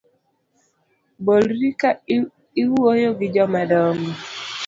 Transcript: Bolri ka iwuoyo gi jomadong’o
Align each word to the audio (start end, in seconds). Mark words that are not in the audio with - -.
Bolri 1.25 1.69
ka 1.79 1.89
iwuoyo 2.61 3.09
gi 3.19 3.27
jomadong’o 3.33 4.11